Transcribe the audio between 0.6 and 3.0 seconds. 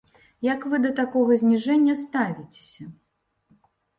вы да такога зніжэння ставіцеся?